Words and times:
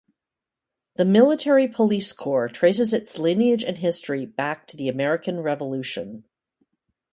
The 0.95 1.05
Military 1.05 1.67
Police 1.67 2.11
Corps 2.11 2.49
traces 2.49 2.91
its 2.91 3.19
lineage 3.19 3.63
and 3.63 3.77
history 3.77 4.25
back 4.25 4.65
to 4.69 4.75
the 4.75 4.87
American 4.89 5.41
Revolution. 5.41 6.23